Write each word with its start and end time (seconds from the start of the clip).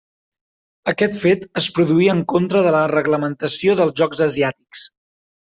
Aquest 0.91 1.17
fet 1.23 1.43
es 1.61 1.67
produí 1.75 2.09
en 2.15 2.23
contra 2.35 2.63
de 2.69 2.73
la 2.79 2.81
reglamentació 2.95 3.79
dels 3.83 3.97
Jocs 4.03 4.25
Asiàtics. 4.31 4.87